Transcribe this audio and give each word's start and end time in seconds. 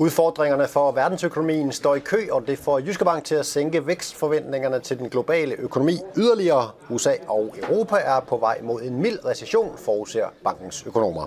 Udfordringerne 0.00 0.68
for 0.68 0.92
verdensøkonomien 0.92 1.72
står 1.72 1.94
i 1.94 1.98
kø, 1.98 2.28
og 2.30 2.46
det 2.46 2.58
får 2.58 2.78
Jyske 2.78 3.04
Bank 3.04 3.24
til 3.24 3.34
at 3.34 3.46
sænke 3.46 3.86
vækstforventningerne 3.86 4.80
til 4.80 4.98
den 4.98 5.08
globale 5.08 5.54
økonomi 5.54 5.98
yderligere. 6.16 6.70
USA 6.88 7.12
og 7.28 7.54
Europa 7.62 7.96
er 7.96 8.20
på 8.20 8.36
vej 8.36 8.60
mod 8.62 8.82
en 8.82 9.02
mild 9.02 9.24
recession, 9.24 9.78
forudser 9.78 10.26
bankens 10.44 10.84
økonomer. 10.86 11.26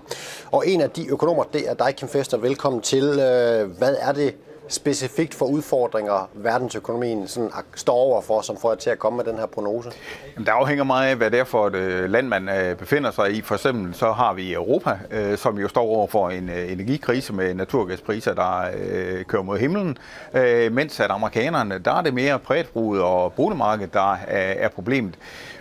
Og 0.52 0.68
en 0.68 0.82
af 0.82 0.90
de 0.90 1.08
økonomer, 1.08 1.44
det 1.44 1.70
er 1.70 1.74
dig, 1.74 1.96
Kim 1.96 2.08
Fester. 2.08 2.38
Velkommen 2.38 2.82
til. 2.82 3.04
Øh, 3.04 3.78
hvad 3.78 3.96
er 4.00 4.12
det 4.12 4.36
specifikt 4.68 5.34
for 5.34 5.46
udfordringer, 5.46 6.30
verdensøkonomien 6.34 7.28
sådan 7.28 7.52
står 7.76 7.94
over 7.94 8.22
for, 8.22 8.42
som 8.42 8.58
får 8.58 8.72
jer 8.72 8.76
til 8.76 8.90
at 8.90 9.00
komme 9.00 9.18
med 9.18 9.26
den 9.26 9.38
her 9.38 9.46
prognose? 9.46 9.92
Jamen, 10.36 10.46
det 10.46 10.52
afhænger 10.52 10.84
meget 10.84 11.10
af, 11.10 11.16
hvad 11.16 11.32
det 11.32 11.40
er 11.40 11.44
for 11.44 11.68
et 11.68 11.76
øh, 11.76 12.10
land, 12.10 12.28
man 12.28 12.50
øh, 12.50 12.78
befinder 12.78 13.12
sig 13.12 13.32
i. 13.32 13.42
For 13.42 13.56
eksempel 13.56 13.96
så 13.96 14.12
har 14.12 14.34
vi 14.34 14.54
Europa, 14.54 15.00
øh, 15.12 15.38
som 15.38 15.60
jo 15.60 15.68
står 15.68 15.84
over 15.84 16.08
for 16.08 16.30
en 16.30 16.50
energikrise 16.50 17.34
med 17.34 17.54
naturgaspriser, 17.54 18.34
der 18.34 18.64
kører 19.28 19.44
mod 19.44 19.58
himlen, 19.58 19.98
mens 20.72 21.00
at 21.00 21.12
amerikanerne, 21.12 21.80
der 21.80 21.94
er 21.94 22.02
det 22.02 22.14
mere 22.14 22.40
prætbrud 22.40 23.00
og 23.00 23.34
boligmarked, 23.34 23.88
der 23.88 24.18
er 24.28 24.70
problemet. 24.70 25.16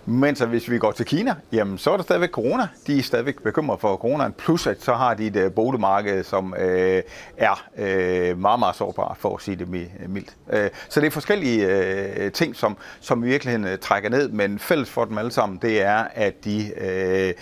Mens 0.04 0.38
så 0.38 0.46
hvis 0.46 0.70
vi 0.70 0.78
går 0.78 0.92
til 0.92 1.06
Kina, 1.06 1.34
jamen, 1.52 1.78
så 1.78 1.90
er 1.90 1.96
der 1.96 2.02
stadigvæk 2.02 2.30
corona. 2.30 2.68
De 2.86 2.98
er 2.98 3.02
stadigvæk 3.02 3.42
bekymret 3.42 3.80
for 3.80 3.96
corona. 3.96 4.30
Plus 4.38 4.66
at 4.66 4.82
så 4.82 4.92
har 4.92 5.14
de 5.14 5.26
et 5.26 5.54
boligmarked, 5.54 6.24
som 6.24 6.54
øh, 6.58 7.02
er 7.36 7.64
øh, 7.78 8.38
meget, 8.38 8.58
meget 8.58 8.76
sårbare, 8.92 9.14
for 9.16 9.34
at 9.36 9.42
sige 9.42 9.56
det 9.56 9.68
mildt. 10.08 10.36
Øh, 10.52 10.70
så 10.88 11.00
det 11.00 11.06
er 11.06 11.10
forskellige 11.10 11.66
øh, 11.66 12.32
ting, 12.32 12.56
som, 12.56 12.76
som 13.00 13.24
i 13.24 13.26
virkeligheden 13.26 13.66
øh, 13.66 13.78
trækker 13.78 14.10
ned, 14.10 14.28
men 14.28 14.58
fælles 14.58 14.90
for 14.90 15.04
dem 15.04 15.18
alle 15.18 15.30
sammen, 15.30 15.58
det 15.62 15.82
er, 15.82 16.04
at 16.14 16.44
de 16.44 17.34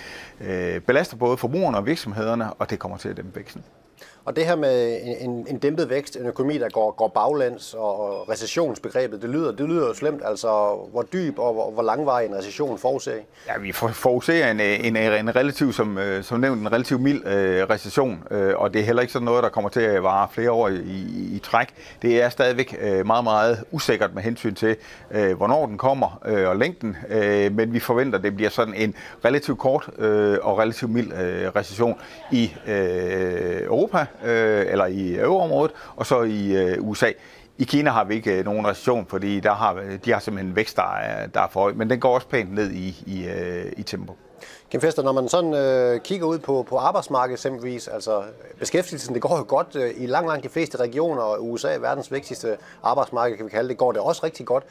belaster 0.87 1.17
både 1.17 1.37
forbrugerne 1.37 1.77
og 1.77 1.87
virksomhederne, 1.87 2.53
og 2.53 2.71
det 2.71 2.79
kommer 2.79 2.97
til 2.99 3.09
at 3.09 3.17
dæmpe 3.17 3.37
væksten. 3.37 3.65
Og 4.25 4.37
det 4.37 4.47
her 4.47 4.57
med 4.57 5.01
en, 5.21 5.47
en 5.51 5.59
dæmpet 5.59 5.91
vækst, 5.91 6.17
en 6.17 6.27
økonomi, 6.27 6.59
der 6.59 6.69
går, 6.69 6.91
går 6.91 7.09
baglæns, 7.09 7.75
og 7.75 8.29
recessionsbegrebet, 8.29 9.23
det 9.23 9.31
lyder, 9.31 9.53
det 9.53 9.69
lyder 9.69 9.87
jo 9.87 9.95
slemt. 9.95 10.23
Altså, 10.25 10.49
hvor 10.93 11.03
dyb 11.03 11.39
og 11.39 11.53
hvor, 11.53 11.71
hvor 11.71 11.83
langvarig 11.83 12.27
en 12.27 12.35
recession 12.35 12.79
forudser 12.79 13.13
I? 13.13 13.21
Ja, 13.49 13.59
vi 13.59 13.73
forudser 13.73 14.51
en, 14.51 14.61
en, 14.61 14.97
en 14.97 15.37
relativ, 15.37 15.73
som, 15.73 15.99
øh, 15.99 16.25
som 16.25 16.41
nævnt, 16.41 16.61
en 16.61 16.73
relativ 16.73 16.99
mild 16.99 17.27
øh, 17.27 17.71
recession, 17.71 18.23
øh, 18.31 18.53
og 18.57 18.75
det 18.75 18.81
er 18.81 18.85
heller 18.85 19.03
ikke 19.03 19.13
sådan 19.13 19.25
noget, 19.25 19.43
der 19.43 19.49
kommer 19.49 19.71
til 19.71 19.81
at 19.81 20.03
vare 20.03 20.29
flere 20.33 20.51
år 20.51 20.69
i, 20.69 20.75
i, 20.75 21.37
i 21.37 21.39
træk. 21.39 21.69
Det 22.03 22.23
er 22.23 22.29
stadigvæk 22.29 22.77
øh, 22.81 23.07
meget, 23.07 23.25
meget 23.25 23.65
usikkert 23.71 24.15
med 24.15 24.23
hensyn 24.23 24.55
til, 24.55 24.77
øh, 25.11 25.37
hvornår 25.37 25.67
den 25.67 25.79
kommer 25.79 26.21
øh, 26.27 26.49
og 26.49 26.57
længden, 26.57 26.97
øh, 27.09 27.53
men 27.53 27.73
vi 27.73 27.81
forventer, 27.81 28.19
at 28.19 28.25
det 28.25 28.37
bliver 28.37 28.51
sådan 28.51 28.75
en 28.75 28.95
relativt 29.25 29.59
kort 29.59 29.91
øh, 29.99 30.39
og 30.43 30.59
relativt 30.59 30.91
mild 30.91 31.13
øh, 31.13 31.49
recession 31.57 31.99
i 32.33 32.53
øh, 32.67 33.63
Europa, 33.63 33.90
øh, 33.99 34.67
eller 34.69 34.87
i 34.87 35.19
euroområdet, 35.19 35.73
og 35.97 36.07
så 36.07 36.23
i 36.23 36.57
øh, 36.57 36.89
USA. 36.89 37.13
I 37.59 37.65
Kina 37.65 37.91
har 37.91 38.05
vi 38.05 38.15
ikke 38.15 38.39
øh, 38.39 38.45
nogen 38.45 38.67
recession, 38.67 39.07
fordi 39.07 39.41
der 39.41 39.55
har, 39.55 39.83
de 40.05 40.13
har 40.13 40.19
simpelthen 40.19 40.51
en 40.51 40.57
vækst, 40.57 40.77
der 40.77 40.95
er, 40.95 41.27
der 41.27 41.41
er 41.41 41.49
for 41.51 41.61
høj, 41.61 41.73
men 41.73 41.91
den 41.91 42.01
går 42.01 42.15
også 42.15 42.29
pænt 42.29 42.55
ned 42.55 42.71
i, 42.71 43.05
i, 43.07 43.27
øh, 43.29 43.73
i 43.77 43.83
tempo. 43.83 44.17
Kim 44.71 44.81
Fester, 44.81 45.03
når 45.03 45.13
man 45.13 45.29
sådan 45.29 45.55
øh, 45.55 46.01
kigger 46.01 46.27
ud 46.27 46.39
på, 46.39 46.67
på 46.69 46.77
arbejdsmarkedet 46.77 47.39
eksempelvis, 47.39 47.89
altså 47.89 48.23
beskæftigelsen, 48.59 49.15
det 49.15 49.23
går 49.23 49.37
jo 49.37 49.45
godt 49.49 49.77
øh, 49.77 49.91
i 49.97 50.07
langt, 50.07 50.29
langt 50.29 50.45
de 50.45 50.49
fleste 50.49 50.79
regioner, 50.79 51.23
og 51.23 51.51
USA, 51.51 51.69
verdens 51.69 52.13
vigtigste 52.13 52.57
arbejdsmarked, 52.83 53.37
kan 53.37 53.47
vi 53.47 53.51
kalde 53.51 53.69
det, 53.69 53.79
går 53.79 53.93
det 53.93 54.01
også 54.01 54.25
rigtig 54.25 54.47
godt. 54.47 54.65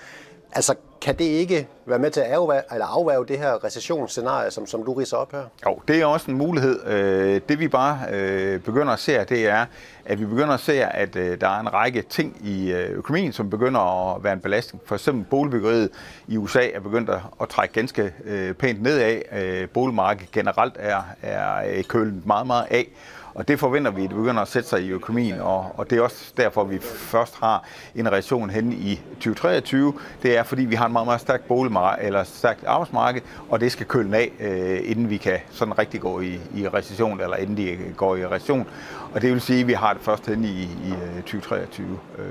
Altså, 0.51 0.75
kan 1.01 1.15
det 1.15 1.25
ikke 1.25 1.67
være 1.85 1.99
med 1.99 2.11
til 2.11 2.21
at 2.21 2.31
afværge, 2.31 2.63
eller 2.71 2.85
afværge 2.85 3.25
det 3.25 3.39
her 3.39 3.63
recessionsscenarie, 3.63 4.51
som, 4.51 4.67
som 4.67 4.83
du 4.83 4.93
riser 4.93 5.17
op 5.17 5.31
her? 5.31 5.43
Jo, 5.65 5.79
det 5.87 6.01
er 6.01 6.05
også 6.05 6.31
en 6.31 6.37
mulighed. 6.37 6.87
Øh, 6.87 7.41
det 7.49 7.59
vi 7.59 7.67
bare 7.67 7.99
øh, 8.11 8.59
begynder 8.59 8.93
at 8.93 8.99
se, 8.99 9.23
det 9.23 9.47
er, 9.47 9.65
at 10.05 10.19
vi 10.19 10.25
begynder 10.25 10.53
at 10.53 10.59
se, 10.59 10.85
at 10.85 11.15
øh, 11.15 11.41
der 11.41 11.47
er 11.47 11.59
en 11.59 11.73
række 11.73 12.01
ting 12.01 12.37
i 12.43 12.71
økonomien, 12.71 13.33
som 13.33 13.49
begynder 13.49 14.13
at 14.15 14.23
være 14.23 14.33
en 14.33 14.39
belastning. 14.39 14.81
For 14.85 14.95
eksempel 14.95 15.25
boligbyggeriet 15.29 15.89
i 16.27 16.37
USA 16.37 16.69
er 16.73 16.79
begyndt 16.79 17.09
at 17.41 17.49
trække 17.49 17.73
ganske 17.73 18.13
pænt 18.59 18.81
nedad. 18.81 19.21
Øh, 19.59 19.69
Boligmarkedet 19.69 20.31
generelt 20.31 20.75
er, 20.79 21.01
er 21.21 21.77
øh, 21.77 21.83
kølet 21.83 22.25
meget, 22.25 22.47
meget 22.47 22.65
af. 22.71 22.87
Og 23.33 23.47
det 23.47 23.59
forventer 23.59 23.91
vi, 23.91 24.03
at 24.03 24.09
det 24.09 24.17
begynder 24.17 24.41
at 24.41 24.47
sætte 24.47 24.69
sig 24.69 24.81
i 24.83 24.89
økonomien, 24.89 25.41
og, 25.41 25.71
og 25.77 25.89
det 25.89 25.97
er 25.97 26.01
også 26.01 26.33
derfor, 26.37 26.63
vi 26.63 26.79
først 26.81 27.35
har 27.39 27.63
en 27.95 28.11
reaktion 28.11 28.49
hen 28.49 28.73
i 28.73 29.01
2023. 29.13 29.93
Det 30.23 30.37
er, 30.37 30.43
fordi 30.43 30.65
vi 30.65 30.75
har 30.75 30.85
en 30.85 30.91
meget, 30.91 31.07
meget 31.07 31.21
stærk 31.21 31.41
boligmarked, 31.41 32.05
eller 32.05 32.23
stærkt 32.23 32.63
arbejdsmarked, 32.63 33.21
og 33.49 33.59
det 33.59 33.71
skal 33.71 33.85
køle 33.85 34.17
af, 34.17 34.31
øh, 34.39 34.91
inden 34.91 35.09
vi 35.09 35.17
kan 35.17 35.39
sådan 35.51 35.79
rigtig 35.79 36.01
gå 36.01 36.21
i, 36.21 36.39
i 36.55 36.67
recession, 36.67 37.21
eller 37.21 37.35
inden 37.37 37.57
de 37.57 37.71
øh, 37.71 37.95
går 37.95 38.15
i 38.15 38.27
recession. 38.27 38.67
Og 39.13 39.21
det 39.21 39.31
vil 39.31 39.41
sige, 39.41 39.61
at 39.61 39.67
vi 39.67 39.73
har 39.73 39.93
det 39.93 40.01
først 40.01 40.27
hen 40.27 40.45
i, 40.45 40.61
i 40.61 40.93
2023. 41.15 41.99
Øh, 42.17 42.25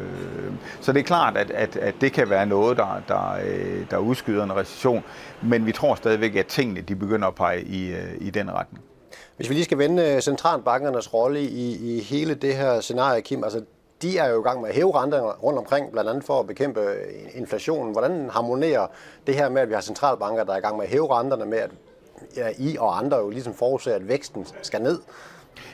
så 0.80 0.92
det 0.92 1.00
er 1.00 1.04
klart, 1.04 1.36
at, 1.36 1.50
at, 1.50 1.76
at 1.76 1.94
det 2.00 2.12
kan 2.12 2.30
være 2.30 2.46
noget, 2.46 2.76
der, 2.76 3.02
der, 3.08 3.36
øh, 3.44 3.84
der 3.90 3.96
udskyder 3.98 4.44
en 4.44 4.56
recession, 4.56 5.04
men 5.42 5.66
vi 5.66 5.72
tror 5.72 5.94
stadigvæk, 5.94 6.36
at 6.36 6.46
tingene 6.46 6.80
de 6.80 6.96
begynder 6.96 7.17
at 7.26 7.34
pege 7.34 7.62
i, 7.62 7.90
øh, 7.90 8.14
i 8.20 8.30
den 8.30 8.50
retning. 8.50 8.84
Hvis 9.36 9.48
vi 9.48 9.54
lige 9.54 9.64
skal 9.64 9.78
vende 9.78 10.02
øh, 10.02 10.20
centralbankernes 10.20 11.14
rolle 11.14 11.40
i, 11.40 11.96
i 11.96 12.00
hele 12.00 12.34
det 12.34 12.56
her 12.56 12.80
scenarie, 12.80 13.22
Kim, 13.22 13.44
altså 13.44 13.62
de 14.02 14.18
er 14.18 14.28
jo 14.28 14.40
i 14.40 14.42
gang 14.42 14.60
med 14.60 14.68
at 14.68 14.74
hæve 14.74 14.94
renterne 14.94 15.26
rundt 15.26 15.58
omkring, 15.58 15.92
blandt 15.92 16.10
andet 16.10 16.24
for 16.24 16.40
at 16.40 16.46
bekæmpe 16.46 16.80
øh, 16.80 16.96
inflationen. 17.34 17.92
Hvordan 17.92 18.30
harmonerer 18.32 18.86
det 19.26 19.34
her 19.34 19.48
med, 19.48 19.62
at 19.62 19.68
vi 19.68 19.74
har 19.74 19.80
centralbanker, 19.80 20.44
der 20.44 20.52
er 20.52 20.56
i 20.56 20.60
gang 20.60 20.76
med 20.76 20.84
at 20.84 20.90
hæve 20.90 21.18
renterne 21.18 21.44
med, 21.44 21.58
at 21.58 21.70
ja, 22.36 22.48
I 22.58 22.76
og 22.80 22.98
andre 22.98 23.16
jo 23.16 23.30
ligesom 23.30 23.54
forudser, 23.54 23.94
at 23.94 24.08
væksten 24.08 24.46
skal 24.62 24.82
ned? 24.82 24.98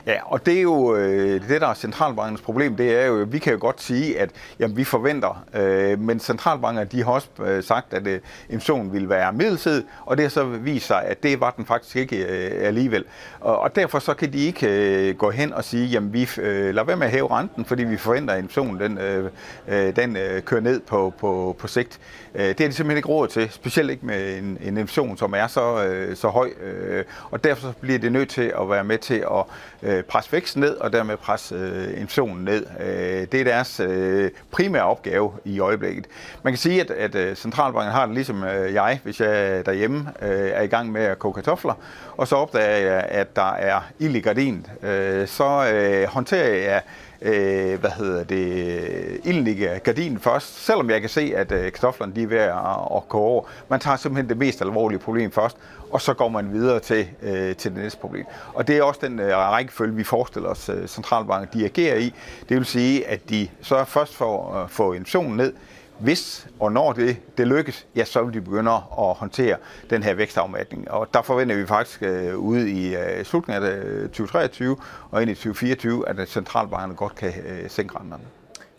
Ja, 0.05 0.19
og 0.25 0.45
det 0.45 0.57
er 0.57 0.61
jo 0.61 0.95
øh, 0.95 1.49
det, 1.49 1.61
der 1.61 1.67
er 1.67 1.73
centralbankens 1.73 2.41
problem, 2.41 2.75
det 2.75 3.01
er 3.01 3.05
jo, 3.05 3.25
vi 3.29 3.39
kan 3.39 3.53
jo 3.53 3.59
godt 3.61 3.81
sige, 3.81 4.19
at 4.19 4.29
jamen, 4.59 4.77
vi 4.77 4.83
forventer, 4.83 5.45
øh, 5.53 5.99
men 5.99 6.19
centralbanker, 6.19 6.83
de 6.83 7.03
har 7.03 7.11
også 7.11 7.27
øh, 7.43 7.63
sagt, 7.63 7.93
at 7.93 8.07
øh, 8.07 8.19
inflationen 8.49 8.93
ville 8.93 9.09
være 9.09 9.33
midlertid, 9.33 9.83
og 10.05 10.17
det 10.17 10.23
har 10.23 10.29
så 10.29 10.43
vist 10.43 10.87
sig, 10.87 11.03
at 11.03 11.23
det 11.23 11.39
var 11.39 11.51
den 11.51 11.65
faktisk 11.65 11.95
ikke 11.95 12.17
øh, 12.17 12.67
alligevel. 12.67 13.03
Og, 13.39 13.59
og 13.59 13.75
derfor 13.75 13.99
så 13.99 14.13
kan 14.13 14.33
de 14.33 14.37
ikke 14.37 14.67
øh, 15.09 15.15
gå 15.17 15.29
hen 15.29 15.53
og 15.53 15.63
sige, 15.63 15.87
jamen 15.87 16.13
vi 16.13 16.29
øh, 16.37 16.75
lader 16.75 16.83
være 16.83 16.97
med 16.97 17.07
at 17.07 17.13
hæve 17.13 17.31
renten, 17.31 17.65
fordi 17.65 17.83
vi 17.83 17.97
forventer, 17.97 18.33
at 18.33 18.39
inflationen 18.39 18.79
den, 18.79 18.97
øh, 18.97 19.29
øh, 19.67 19.95
den 19.95 20.17
øh, 20.17 20.41
kører 20.41 20.61
ned 20.61 20.79
på, 20.79 21.13
på, 21.19 21.55
på 21.59 21.67
sigt. 21.67 21.99
Øh, 22.35 22.47
det 22.47 22.61
er 22.61 22.67
de 22.67 22.73
simpelthen 22.73 22.97
ikke 22.97 23.09
råd 23.09 23.27
til, 23.27 23.49
specielt 23.51 23.91
ikke 23.91 24.05
med 24.05 24.37
en, 24.37 24.57
en 24.61 24.77
inflation, 24.77 25.17
som 25.17 25.33
er 25.33 25.47
så, 25.47 25.85
øh, 25.85 26.15
så 26.15 26.27
høj, 26.27 26.49
øh, 26.63 27.03
og 27.31 27.43
derfor 27.43 27.61
så 27.61 27.73
bliver 27.81 27.99
det 27.99 28.11
nødt 28.11 28.29
til 28.29 28.53
at 28.61 28.69
være 28.69 28.83
med 28.83 28.97
til 28.97 29.25
at 29.31 29.43
øh, 29.83 30.03
presse 30.03 30.31
væksten 30.31 30.61
ned, 30.61 30.77
og 30.77 30.93
dermed 30.93 31.17
presse 31.17 31.55
øh, 31.55 32.01
inflationen 32.01 32.45
ned. 32.45 32.65
Øh, 32.79 33.27
det 33.31 33.33
er 33.33 33.43
deres 33.43 33.79
øh, 33.79 34.31
primære 34.51 34.83
opgave 34.83 35.31
i 35.45 35.59
øjeblikket. 35.59 36.07
Man 36.43 36.53
kan 36.53 36.57
sige, 36.57 36.81
at, 36.81 36.91
at 36.91 37.15
øh, 37.15 37.35
centralbanken 37.35 37.91
har 37.91 38.05
det 38.05 38.15
ligesom 38.15 38.43
øh, 38.43 38.73
jeg, 38.73 38.99
hvis 39.03 39.21
jeg 39.21 39.65
derhjemme 39.65 40.11
øh, 40.21 40.49
er 40.49 40.61
i 40.61 40.67
gang 40.67 40.91
med 40.91 41.01
at 41.01 41.19
koge 41.19 41.33
kartofler, 41.33 41.73
og 42.17 42.27
så 42.27 42.35
opdager 42.35 42.93
jeg, 42.93 43.05
at 43.09 43.35
der 43.35 43.53
er 43.53 43.81
ild 43.99 44.15
i 44.15 44.21
gardinet. 44.21 44.71
Øh, 44.83 45.27
så 45.27 45.71
øh, 45.73 46.07
håndterer 46.07 46.71
jeg 46.71 46.81
øh, 47.21 47.79
hvad 47.79 47.89
hedder 47.89 48.23
det, 48.23 49.19
ilden 49.23 49.47
i 49.47 49.53
gardinen 49.83 50.19
først, 50.19 50.65
selvom 50.65 50.89
jeg 50.89 51.01
kan 51.01 51.09
se, 51.09 51.33
at 51.35 51.51
øh, 51.51 51.71
kartoflerne 51.71 52.15
de 52.15 52.23
er 52.23 52.27
ved 52.27 52.37
at, 52.37 52.49
at 52.49 53.03
over. 53.09 53.43
Man 53.69 53.79
tager 53.79 53.97
simpelthen 53.97 54.29
det 54.29 54.37
mest 54.37 54.61
alvorlige 54.61 54.99
problem 54.99 55.31
først, 55.31 55.57
og 55.91 56.01
så 56.01 56.13
går 56.13 56.29
man 56.29 56.53
videre 56.53 56.79
til, 56.79 57.07
øh, 57.21 57.55
til 57.55 57.71
det 57.71 57.83
næste 57.83 57.99
problem. 57.99 58.25
Og 58.53 58.67
det 58.67 58.77
er 58.77 58.83
også 58.83 58.99
den 59.03 59.19
øh, 59.19 59.37
rækkefølge, 59.37 59.95
vi 59.95 60.03
forestiller 60.03 60.49
os, 60.49 60.69
øh, 60.69 60.87
centralbanken 60.87 61.59
de 61.59 61.65
agerer 61.65 61.97
i. 61.97 62.13
Det 62.49 62.57
vil 62.57 62.65
sige, 62.65 63.07
at 63.07 63.29
de 63.29 63.47
så 63.61 63.83
først 63.83 64.15
for 64.15 64.53
at 64.53 64.63
øh, 64.63 64.69
få 64.69 64.93
inflationen 64.93 65.37
ned, 65.37 65.53
hvis 65.99 66.47
og 66.59 66.71
når 66.71 66.93
det, 66.93 67.17
det 67.37 67.47
lykkes, 67.47 67.87
ja, 67.95 68.05
så 68.05 68.23
vil 68.23 68.33
de 68.33 68.41
begynde 68.41 68.71
at 68.71 68.81
håndtere 68.97 69.57
den 69.89 70.03
her 70.03 70.13
vækstafmatning. 70.13 70.91
Og 70.91 71.13
der 71.13 71.21
forventer 71.21 71.55
vi 71.55 71.65
faktisk 71.65 72.03
øh, 72.03 72.37
ude 72.37 72.71
i 72.71 72.95
øh, 72.95 73.25
slutningen 73.25 73.63
af 73.63 73.77
øh, 73.77 74.01
2023 74.01 74.77
og 75.11 75.21
ind 75.21 75.31
i 75.31 75.35
2024, 75.35 76.09
at 76.09 76.19
øh, 76.19 76.27
centralbankerne 76.27 76.95
godt 76.95 77.15
kan 77.15 77.33
øh, 77.45 77.69
sænke 77.69 77.99
renterne. 77.99 78.23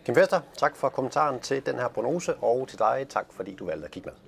Kim 0.05 0.15
Fester, 0.15 0.39
tak 0.57 0.75
for 0.75 0.89
kommentaren 0.89 1.39
til 1.39 1.65
den 1.65 1.75
her 1.75 1.87
prognose, 1.87 2.33
og 2.35 2.67
til 2.67 2.79
dig 2.79 3.05
tak, 3.09 3.25
fordi 3.29 3.55
du 3.55 3.65
valgte 3.65 3.85
at 3.85 3.91
kigge 3.91 4.09
med. 4.09 4.26